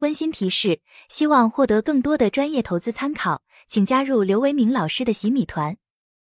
[0.00, 5.76] 温馨提示：希望获得更多的专业投资参考，请加入刘维明老师的洗米团，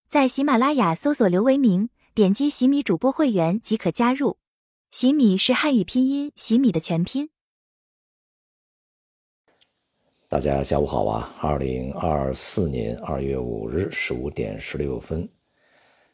[0.08, 4.38] 在喜马拉雅搜索刘维明，点击洗米主播会员即可加入。
[4.92, 7.32] 洗米是汉语拼音洗米的全拼。
[10.30, 11.34] 大家下午好啊！
[11.42, 15.28] 二零二四年二月五日十五点十六分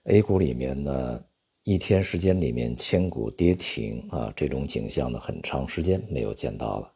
[0.06, 1.22] ，A 股里面呢，
[1.64, 6.94] 一天时间里面千股跌停啊，这种景象呢，很长时间没有见到了。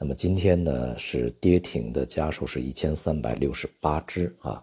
[0.00, 4.62] 那么今天呢，是跌停的家数是一千三百六十八只啊，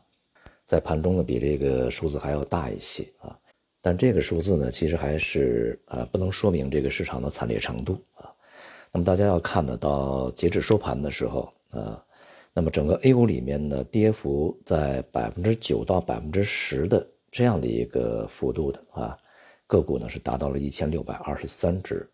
[0.65, 3.37] 在盘中呢比这个数字还要大一些啊，
[3.81, 8.31] 但这个数字呢，其实还是啊不能说明这个市场的惨烈程度啊。
[8.93, 12.01] 那么大家要看得到，截止收盘的时候啊，
[12.53, 19.17] 那么整个 A 股里面呢，跌幅在百分之九到百分之十的这样的一个幅度的啊，
[19.67, 22.09] 个股呢是达到了一千六百二十三只。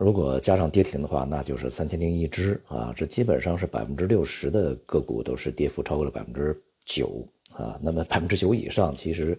[0.00, 7.78] 如果加上跌停的话，那就是三千零一只啊，这基本上是百分之六十的个股都是跌幅超过了百分之九啊。
[7.82, 9.38] 那么百分之九以上，其实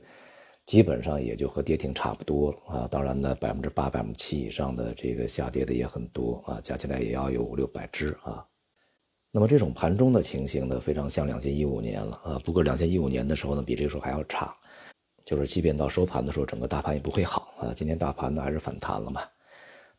[0.68, 2.88] 基本上也就和跌停差不多啊。
[2.92, 8.46] 当然呢，百分之八、百分之七以上的这个下跌的也很多啊，加起来也要有五六百只啊。
[9.32, 12.40] 那么这种盘中的情形呢，非常像两千一五年了啊。
[12.46, 14.56] 不过两千一五年的时候呢，比这个时候还要差，
[15.26, 17.74] 就是即便到收盘的时候，整个大盘也不会好啊。
[17.74, 19.24] 今天大盘呢还是反弹了嘛。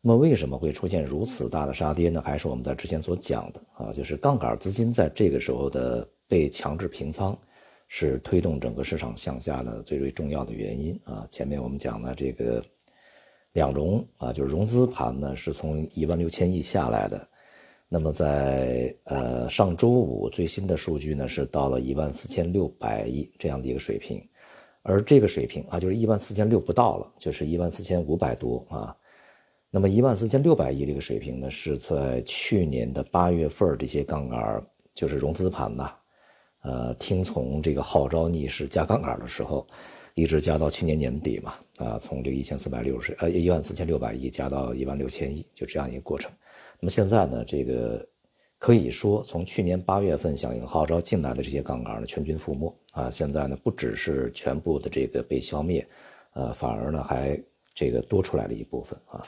[0.05, 2.21] 那么为什么会出现如此大的杀跌呢？
[2.21, 7.37] 还是我们在之前所讲的啊，就是杠杆资金在这个时候的被强制平仓，
[7.87, 11.25] 是推动整个市场向下的最最重要的原因啊。
[11.31, 12.61] 前面我们讲的这个
[13.53, 17.25] 两融啊，就是融资盘呢是从一万六千亿下来的，
[17.87, 24.21] 那么在呃上周五最新的数据呢是到了一万四千六百亿这样的一个水平，
[24.81, 28.93] 而这个水平啊就是一万四千六不到了，就是一万四千五百多啊。
[29.75, 35.91] 那么一万四千六百亿这个水平呢，是在去年的八月份这些杠杆就是融资盘呐，
[36.61, 39.65] 呃，听从这个号召逆势加杠杆的时候，
[40.13, 46.31] 一直加到去年年底嘛，啊，从这个一千四百六十呃一万四千六百亿加到一万六千亿，就这样一个过程。
[46.79, 48.07] 那么现在呢，这个
[48.59, 53.09] 可以说从去年八月份响应号召进来的这些杠杆呢，全军覆没啊。
[53.09, 55.83] 现在呢，不只是全部的这个被消灭，
[56.33, 57.41] 呃，反而呢还
[57.73, 59.25] 这个多出来了一部分啊。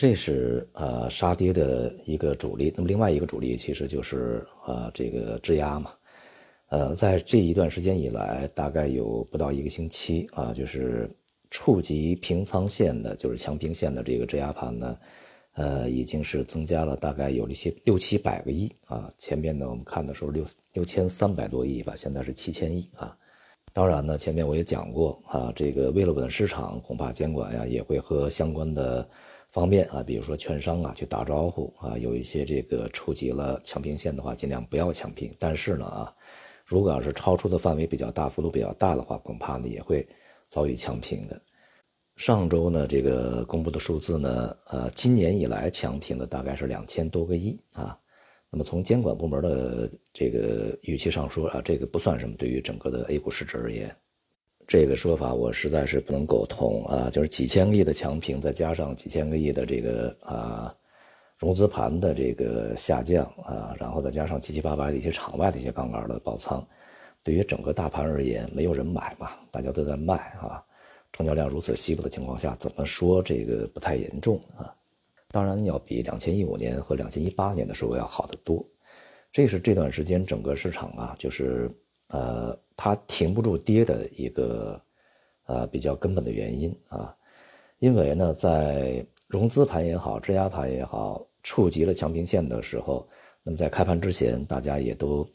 [0.00, 5.92] 这是呃杀跌的一个主力，那么另外一个主力其实就是呃这个质押嘛，
[6.70, 11.06] 呃在这一段时间以来，大概有不到一个星期啊，就是
[11.50, 14.98] 触及平仓线的，就是强平线的这个质押盘呢，
[15.52, 23.14] 呃已经是增加了大概有一些六七百个亿啊，前面呢我们看的时候六六千三百多亿吧，现在是七千亿啊，
[23.74, 29.06] 当然呢前面我也讲过啊，这个为了稳市场，恐怕监管呀也会和相关的。
[29.50, 35.28] 方便啊，比如说券商啊去打招呼啊，有一些这个触及了强平线的话，尽量不要强平。
[35.38, 36.14] 但是呢啊，
[36.64, 40.06] 如果要是超出的范围比较大，幅度比较大的话，恐怕呢也会
[40.48, 41.40] 遭遇强平的。
[42.16, 47.98] 上周呢这个公布的数字呢，呃，今年以来强平的大概是两千多个亿啊。
[48.50, 53.96] 那么从监管部门的这个语气上说啊，这个不算什么，对于整个的 A 股市值而言。
[54.70, 57.10] 这个说法我实在是不能苟同啊！
[57.10, 60.72] 就是几千个亿的强平，再加上几千个亿的这个啊
[61.38, 66.64] 融资盘的这个下降啊，然后再加上七七八八的一些场外的一些杠杆的爆仓，
[67.24, 70.62] 对于整个大盘而言，没有人买嘛，大家都在卖啊，
[71.12, 74.72] 成交量如此稀薄的情况下，怎么说这个不太严重啊？
[75.32, 78.64] 当然要比两千一五年和两千一八年的时候要好得多。
[79.32, 81.68] 这是这段时间整个市场啊，就是
[82.10, 82.58] 呃。
[82.82, 84.80] 它停不住跌的一个，
[85.44, 87.14] 呃，比较根本的原因啊，
[87.78, 93.06] 因为呢，在融资盘也好，质押盘也好，触及了强平线的时候，
[93.42, 95.28] 那么在开盘之前，大家也都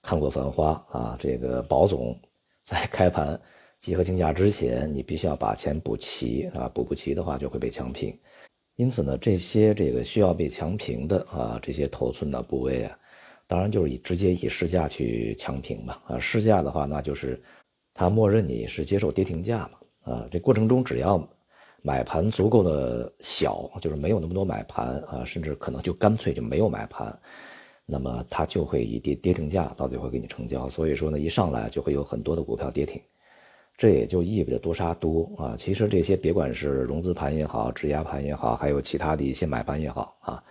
[0.00, 2.16] 看过《繁花》啊，这个保总
[2.62, 3.36] 在开盘
[3.80, 8.16] 集合竞价之前，你必须要把钱补齐啊，补不齐的话就会被强平，
[8.76, 12.96] 因此呢，这些这个需要被强平的啊，这些头寸的部位啊。
[13.52, 17.38] 当然就是以直接以市价去强平嘛，啊，市价的话，那就是
[17.92, 21.22] 他默认你是接受跌停价嘛，啊，这过程中只要
[21.82, 27.14] 买盘足够的小，就是没有那么多买盘啊，甚至可能就干脆就没有买盘，
[27.84, 30.66] 那么他就会以跌跌停价到底会给你成交。
[30.66, 33.02] 所以说呢，一上来就会有很多的股票跌停，
[33.76, 35.54] 这也就意味着多杀多啊。
[35.58, 40.42] 其实这些别管是融资盘也好，质押盘也好，还有其他的一些买盘也好啊，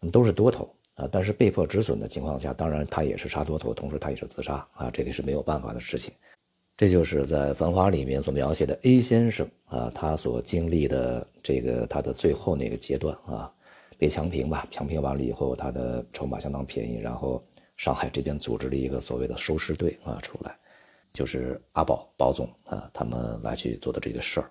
[0.00, 0.66] 那么都是多头。
[0.98, 6.12] 啊，但是被迫止损的情况下，当然他也是杀多头，同时他也是自杀啊，这个是没有办法的事情。
[6.76, 13.52] 这就是在《繁花》里面所描写的 A 先生啊，他所经历的这个他的最后那个阶段啊，
[13.96, 17.42] 被强平吧，强平完了以后，他的筹码相当便宜，然后
[17.76, 20.56] 上海这边组织了一个所谓的收尸队啊出来，
[21.12, 24.50] 就是阿宝宝总啊他们来去做的这个事儿。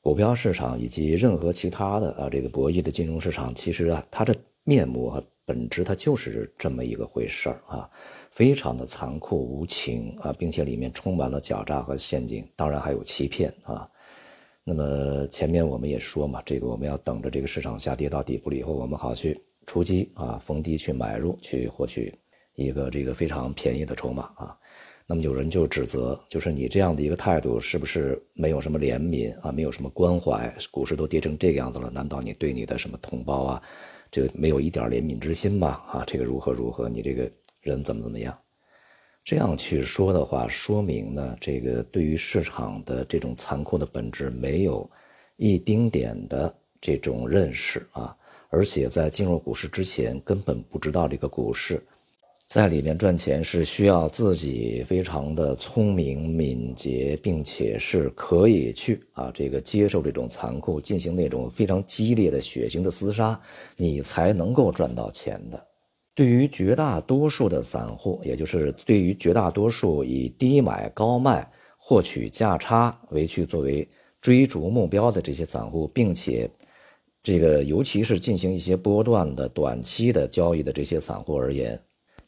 [0.00, 7.88] 股票市场以及任何其他的啊，这个博弈的金融市场，其实啊，它的面目和本质，它就是这么一个回事儿啊，
[8.32, 13.88] 非常的残酷无情啊，并且里面充满了狡诈和陷阱，当然还有欺骗啊。
[14.64, 22.12] 那么前面我们也说嘛，这个我们要等着这个市场下跌到底部了以后，我们好去出击啊，逢低去买入，去获取
[22.56, 24.58] 一个这个非常便宜的筹码啊。
[25.06, 30.52] 那么有人就指责，就是你这样的一个态度，是不是没有什么怜悯啊，没有什么关怀？
[30.72, 33.62] 股市都跌成这个样子了，难道你对你的什么同胞啊，
[34.16, 35.84] 就没有一点怜悯之心吧？
[35.90, 36.88] 啊，这个如何如何？
[36.88, 37.30] 你这个
[37.60, 38.34] 人怎么怎么样？
[39.22, 44.90] 这样去说的话，说明呢，这个对于市场的这种残酷的本质没有
[45.36, 48.16] 一丁点的这种认识啊，
[48.48, 51.86] 而且在进入股市之前，根本不知道这个股市。
[52.46, 63.38] 在里面赚钱是需要自己非常的聪明敏捷，并且是可以去啊这个接受这种残酷，进行那种非常激烈的血腥的厮杀，
[63.76, 65.60] 你才能够赚到钱的。
[66.14, 73.86] 对于绝大多数的散户，也就是对于绝大多数以低买高卖获取价差为去作为
[74.20, 76.48] 追逐目标的这些散户，并且
[77.24, 81.76] 这个尤其是进行一些波段的短期的交易的这些散户而言。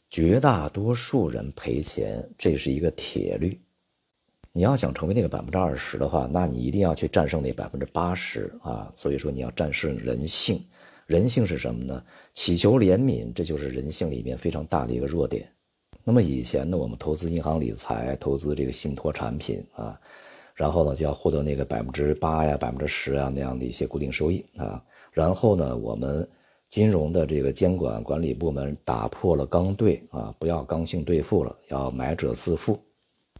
[0.09, 3.59] 绝大多数人赔钱，这是一个铁律。
[4.51, 8.91] 你要想成为那个百分之二十的话，那你一定要去战胜那百分之八十啊！
[8.95, 10.65] 所以说你要战胜人性。
[11.05, 12.03] 人性是什么呢？
[12.33, 15.47] 祈求怜悯，这就是人性里面非常大的一个弱点。
[16.03, 19.99] 那么以前呢，我们投资银行理财，投资这个信托产品啊，
[20.55, 26.27] 然后呢就要获得那个百分之八呀、百分之十啊那样的一些固定收益啊，然后呢我们。
[26.69, 32.79] 金融的这个监管管理部门打破了刚兑啊，不要刚性兑付了，要买者自负。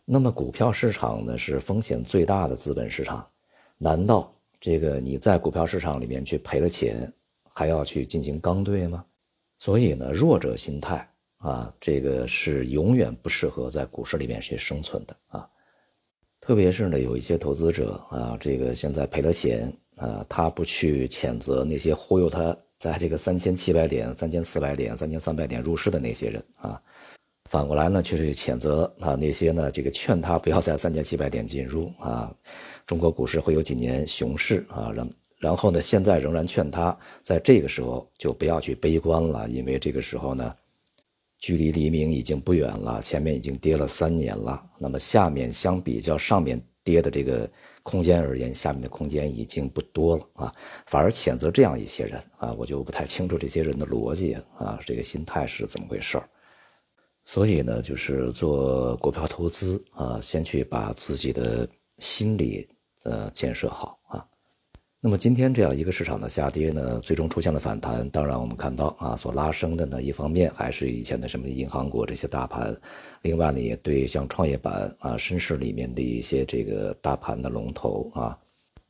[0.04, 3.24] 那么股票市场呢是风险最大的资本市场，
[3.78, 7.14] 难道这个你在股票市场里面去赔了钱，
[7.54, 9.06] 还要去进行刚兑吗？
[9.60, 15.48] 所以呢，弱者心态啊，这个是永远不适合在股市里面去生存的啊。
[16.42, 22.58] 特别是呢，有一些投资者啊，这个现在赔了钱啊，他不去谴责那些忽悠他。
[22.80, 26.82] 在这个三千七百点、三千四百点、三千三百点入市的那些人啊，
[27.50, 32.34] 反过来呢，却是谴责啊那些呢，这个劝他不要在三千七百点进入啊，
[32.88, 35.10] 中国股市会有几年熊市啊，然
[35.40, 40.50] 然后呢，现在仍然劝他在这个时候就不要去悲观了，因为这个时候呢，
[41.38, 47.50] 距离黎明已经不远了，前面已经跌了三年了，那么下面相比较上面跌的这个。
[47.90, 50.56] 空间而言，下面的空间已经不多了啊，
[50.86, 56.30] 反而谴责这样一些人啊，我就不太清楚这些人的逻辑啊，这个心态是怎么回事儿。
[57.26, 62.68] 所以呢，就是做股票投资啊，先去把自己的心理
[63.06, 63.99] 呃建设好。
[65.02, 68.08] 那么今天这样一个市场的下跌呢，最终出现了反弹。
[68.10, 72.76] 当然，我们看到啊，所拉升的呢，一方面还是以前的什么银行股这些大盘，
[73.22, 78.38] 另外呢，也对像创业板啊、深市里面的一些这个大盘的龙头啊，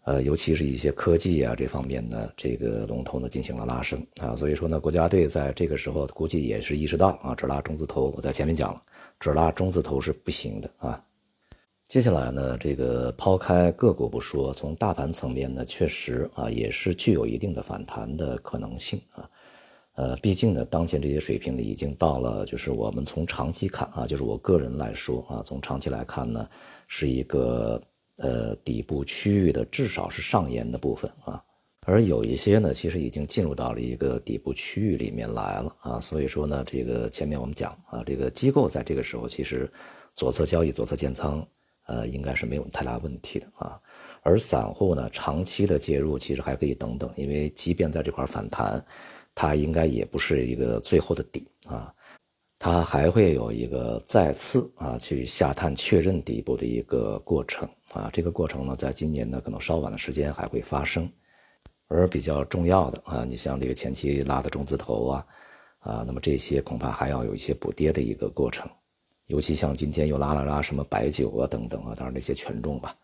[0.05, 4.35] 呃，尤其是一些科技啊这方面呢，这个龙头呢进行了拉升啊。
[4.35, 8.81] 所以说呢，国家队在这个时候估计也是意识到啊，只拉中字头，我在前面讲了，
[9.19, 10.99] 只拉中字头是不行的啊。
[11.89, 19.27] 接下来呢，这个抛开个股不说，从大盘层面呢，确实啊也是具有一定的反弹的可能性啊。
[19.95, 26.47] 呃，毕竟呢，当前这些水平呢，已经到了，就是我们从长期看啊，就是我个人来说啊，从长期来看呢，
[26.87, 27.81] 是一个
[28.17, 31.43] 呃底部区域的，至少是上沿的部分啊。
[31.87, 35.99] 而有一些呢，其实已经进入到了一个底部区域里面来了啊。
[35.99, 39.67] 所以说呢，这个前面我们讲啊，这个机构在这个时候其实
[40.13, 41.43] 左侧交易、左侧建仓。
[41.89, 43.81] 呃，应该是没有太大问题的啊。
[44.21, 48.83] 而散户呢，长期的介入其实还可以等等，因为即便在这块反弹，
[49.33, 51.91] 它应该也不是一个最后的底啊，
[52.59, 58.09] 它还会有一个再次啊去下探确认底部的一个过程啊。
[58.13, 61.11] 这个过程呢，在今年呢可能稍晚的时间还会发生。
[61.91, 65.25] 而比较重要的啊，你像这个前期拉的中字头啊，
[65.79, 68.69] 啊，那么这些恐怕还要有一些补跌的一个过程。
[69.29, 72.95] 尤其像今天又拉了拉什么白酒啊等等啊，当然这些权重吧，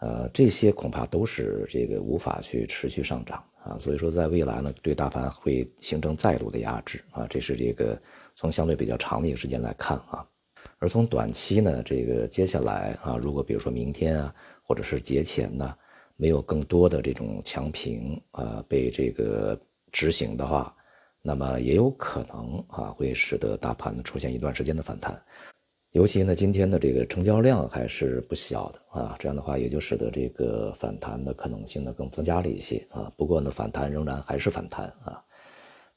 [0.00, 8.00] 呃，这些恐怕都是这个无法去持续上涨啊，所以说在未来呢，对大盘会形成再度的压制啊，这是这个
[8.34, 10.26] 从相对比较长的一个时间来看啊，
[10.78, 15.74] 而从短期呢，这个接下来啊，如果比如说明天啊，或者是节前呢，
[16.16, 20.74] 没有更多的这种强平啊被这个执行的话，
[21.22, 25.18] 那么也有可能啊，会使得大盘呢出现一段时间的反弹。
[25.92, 33.12] 尤其呢，今天的这个成交量还是不小的啊，这样的话也就使得这个反弹的可能性呢更增加了一些啊。
[33.16, 35.22] 不过呢，反弹仍然还是反弹啊。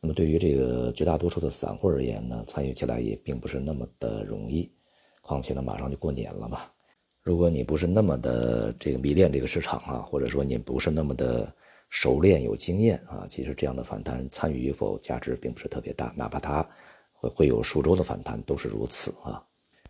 [0.02, 4.70] 那么对于这个绝大多数的散户而言呢，参与起来也并不是那么的容易。
[5.22, 6.60] 况且呢，马上就过年了嘛，
[7.24, 11.52] 如果你不是那么的这个迷恋这个市场啊，或者说你不是那么的
[11.90, 16.68] 熟练有经验啊，其实这样的反弹参与与否价值并不是特别大，哪怕它
[17.14, 19.44] 会会有数周的反弹都是如此啊。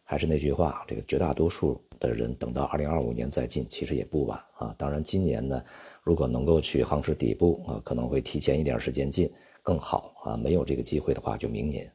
[0.07, 4.75] 还是那句话，这个绝大多数的人等到二零二五年再进，其实也不晚啊。
[4.77, 5.63] 当然，今年呢，
[6.03, 9.27] 如果能够去夯实底部啊，可能会提前一点时间进
[9.63, 10.37] 更好啊。
[10.37, 11.91] 没有这个机会的话，就明年，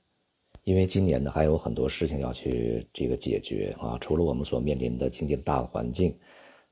[0.64, 3.96] 因为今年呢还有很多事情要去这个解决啊。
[4.00, 6.12] 除了我们所面临的经济大环境、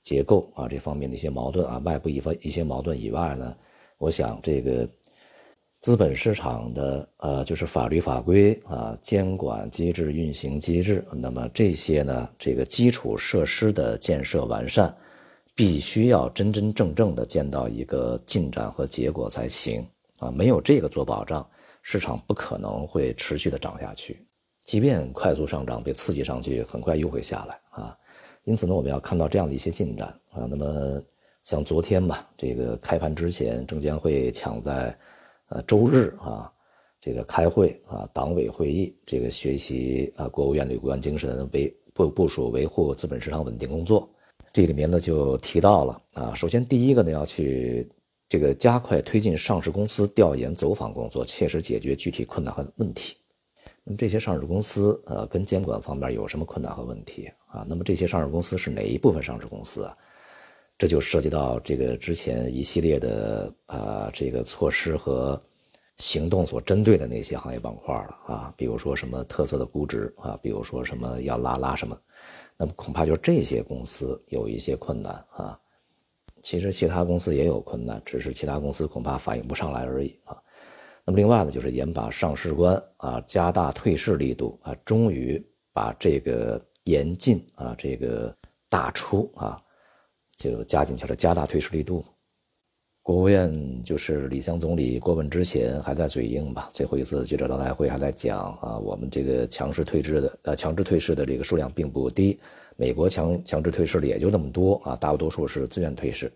[0.08, 3.56] 结构啊这方面的一些矛盾啊，外部一方一些矛盾以外呢，
[3.98, 4.88] 我想这个。
[5.80, 14.92] 资本市场的呃，就是法律法规啊，监管机制、运行机制，那么这些呢，这个基础设施的建设完善，
[15.54, 19.86] 必须要真真正正的见到一个进展和结果才行
[20.18, 20.32] 啊！
[20.32, 21.48] 没有这个做保障，
[21.82, 24.26] 市场不可能会持续的涨下去，
[24.64, 27.96] 即便快速上涨被刺激上去，很快又会下来啊！
[28.48, 30.48] 因此呢，我们要看到这样的一些进展啊。
[30.50, 31.02] 那么
[31.44, 34.96] 像昨天吧，这个开盘之前，证监会抢在。
[35.50, 36.52] 呃，周日啊，
[37.00, 44.06] 这个开会啊，党委会议，这个学习啊，国务院的有关精神，维部部署维护资本市场稳定工作，
[44.52, 47.88] 这里面呢就提到了啊，首先第一个呢要去
[48.28, 53.16] 这个加快推进上市公司调研走访工作，切实解决具体困难和问题。
[53.88, 57.64] 那么这些上市公司呃，跟监管方面有什么困难和问题啊？
[57.66, 59.96] 那么这些上市公司是哪一部分上市公司啊？
[60.76, 65.42] 这就涉及到这个之前一系列的啊这个措施和
[65.96, 71.98] 行动所针对的那些行业板块了啊，比如说什么特色的估值啊，比如说什么要拉拉什么，
[72.58, 75.58] 那么恐怕就这些公司有一些困难啊。
[76.42, 80.36] 其实其他公司也有困难，只是其他公司恐怕反应不上来而已啊。
[81.08, 88.36] 那么另外呢，就是严把上市关啊，加大退市力度啊，终于把这个严禁啊这个
[88.68, 89.58] 大出啊。
[90.36, 92.04] 就加紧去了，加大退市力度。
[93.02, 96.68] 国务院就是李强总理过问之前还在嘴硬吧？
[96.74, 102.38] 最后一次记者招待会还在讲啊，我们这个强势退市的呃强制退市的这个数量并不低，
[102.76, 106.30] 美国强强制退市的也就那么多啊，大多数是自愿退市。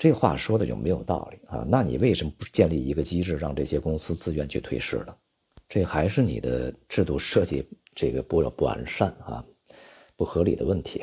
[0.00, 1.62] 这话说的就没有道理啊？
[1.68, 5.14] 那你为什么不建立一个机制，让这些公司自愿去退市呢？
[5.68, 9.44] 这还是你的制度设计这个不不完善啊，
[10.16, 11.02] 不合理的问题。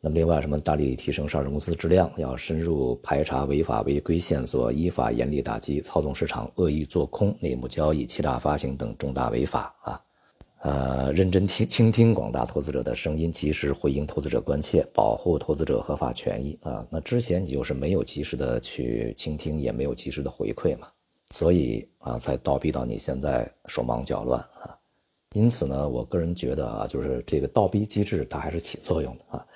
[0.00, 10.00] 那么，另外什么大力提升上市公司质量，要深入排查违法违规线索，依法严厉打击操纵市场、恶意做空、内幕交易、欺诈发行等重大违法啊！
[10.62, 16.86] 呃，认真听倾听广大投资者的声音，及时回应投资者关切，保护投资者合法权益啊！
[16.90, 20.86] 那之前你就是没有及时的去倾听，也没有及时的回馈嘛，
[21.30, 24.76] 所以啊，才倒逼到你现在手忙脚乱啊！
[25.32, 29.46] 因此呢，我个人觉得啊，就是这个倒逼机制它还是起作用的啊。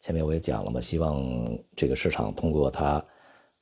[0.00, 1.22] 前面我也讲了嘛，希望
[1.76, 3.04] 这个市场通过它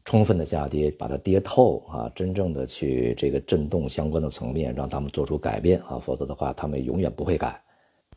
[0.06, 7.60] 充分的下跌，把它跌透啊，真正的去这个震动相关的层面，让他们做出改变啊，否则的话他们永远不会改。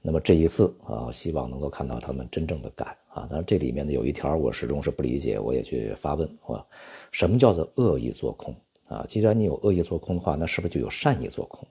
[0.02, 3.28] 那么这一次啊，希望能够看到他们真正的改啊。
[3.28, 6.64] 当然这里面呢有一条我始终是不理解，我也去发问啊，
[7.12, 8.56] 什么叫做恶意做空
[8.88, 9.04] 啊？
[9.10, 11.68] 既然你有恶意做空的话，那是不是就有善意做空？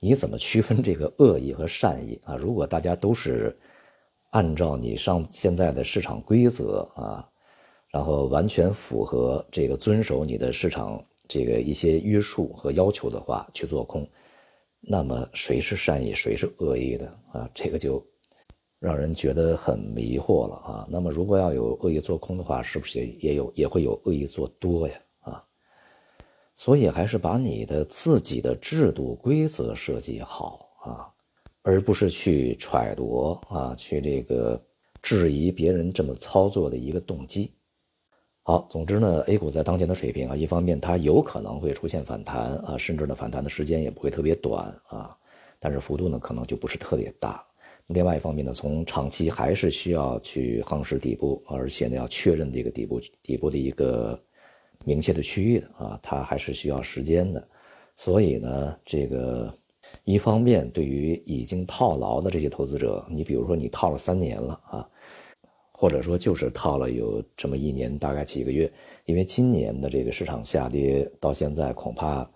[0.00, 2.34] 你怎么区分这个恶意和善意啊？
[2.34, 3.56] 如果大家都是。
[4.30, 7.24] 按照你上现在的市场规则啊，
[7.94, 14.04] 然后完全符合这个遵守你的市场这个一些约束和要求的话去做空，
[14.80, 17.48] 那么谁是善意，谁是恶意的啊？
[17.54, 18.04] 这个就
[18.80, 20.88] 让人觉得很迷惑了啊。
[20.90, 24.94] 那么如果要有恶意做空的话，是不是也也有也会有恶意做多呀？
[25.20, 25.44] 啊，
[26.56, 31.08] 所以还是把你的自己的制度规则设计好啊。
[31.62, 34.60] 而不是去揣度啊，去这个
[35.00, 37.52] 质疑别人这么操作的一个动机。
[38.46, 45.16] 好，总之呢，A 股在当前的水平啊，一方面它有可能会出现反弹啊，甚至呢反弹的时间也不会特别短啊，
[45.58, 47.42] 但是幅度呢可能就不是特别大。
[47.86, 54.22] 另外一方面呢，从长期还是需要去夯实底部，而且呢要确认这个底部底部的一个
[54.84, 57.42] 明确的区域的啊，它还是需要时间的。
[57.96, 59.50] 所以呢，这个。
[60.04, 64.88] 一方面，对于已经套牢的这些投资者，你比如说你套了三年了啊，
[65.84, 68.72] 或者说就是套了有这么一年大概几个月，
[69.04, 72.26] 因为今年的这个市场下跌到现在，恐怕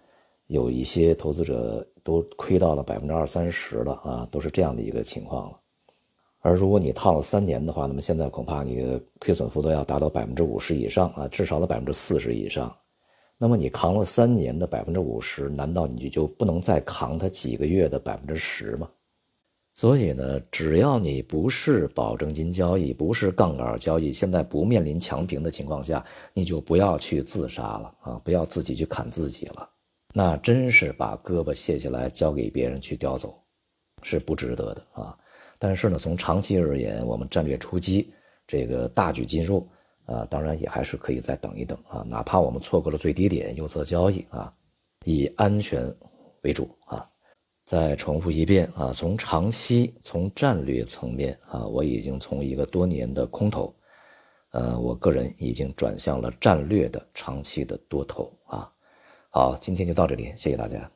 [0.48, 5.58] 有一些投资者都亏到了百分之二三十了啊，都是这样的一个情况了。
[6.40, 12.70] 而如果你套了三年的话，那么现在恐怕你的亏损幅度要达到百分之五十以上啊，至少的百分之四十以上。
[13.38, 18.90] 那么你扛了三年的百分之五十，难道你就不能再扛它几个月的百分之十吗？
[19.78, 26.04] 所以呢，只要你不是保证金交易，不是杠杆交易，现在不面临强平的情况下，
[26.34, 28.20] 你就不要去自杀了啊！
[28.24, 29.70] 不要自己去砍自己了，
[30.12, 33.40] 那真是把胳膊卸下来交给别人去叼走，
[34.02, 35.16] 是不值得的啊！
[35.60, 38.12] 但是呢，从长期而言，我们战略出击，
[38.48, 39.64] 这个大举进入。
[40.06, 44.52] 啊，当然也还是可以再等一等啊，哪怕我们错过了最低点，右侧交易啊，
[45.04, 45.94] 以安全
[46.40, 47.08] 为主啊。
[47.68, 53.74] 再重复一遍啊，从长期从战略层面啊，我已经从一个多年的空头，
[54.52, 58.72] 呃，我个人已经转向了战略的长期的多头啊。
[59.28, 60.90] 好，今天就到这里，谢谢大家。